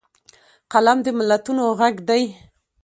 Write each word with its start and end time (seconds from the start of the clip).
قلم 0.71 0.97
د 1.03 1.07
ملتونو 1.17 1.63
غږ 1.79 1.95
دی 2.09 2.23